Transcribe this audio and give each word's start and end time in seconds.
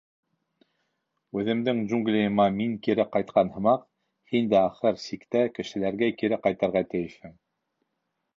—Үҙемдең 1.41 1.81
джунглийыма 1.91 2.47
мин 2.55 2.73
кире 2.87 3.05
ҡайтҡан 3.17 3.51
һымаҡ, 3.59 3.83
һин 4.33 4.49
дә 4.55 4.63
ахыр 4.71 4.99
сиктә 5.05 5.45
кешеләргә 5.59 6.09
кире 6.23 6.41
ҡайтырға 6.49 6.85
тейешһең. 6.97 7.39